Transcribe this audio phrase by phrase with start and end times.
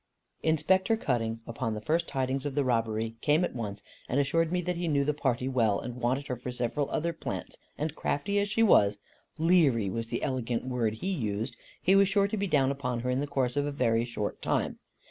[0.41, 4.59] Inspector Cutting, upon the first tidings of the robbery, came at once, and assured me
[4.63, 8.39] that he knew the "party" well, and wanted her for several other plants, and crafty
[8.39, 8.97] as she was
[9.37, 13.11] ("leary" was the elegant word he used) he was sure to be down upon her
[13.11, 14.79] in the course of a very short time.